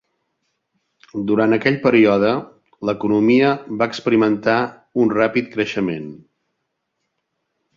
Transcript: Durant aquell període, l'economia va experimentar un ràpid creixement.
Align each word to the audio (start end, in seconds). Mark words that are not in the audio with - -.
Durant 1.31 1.53
aquell 1.57 1.75
període, 1.83 2.31
l'economia 2.91 3.51
va 3.83 3.89
experimentar 3.93 4.57
un 5.05 5.15
ràpid 5.21 5.53
creixement. 5.57 6.09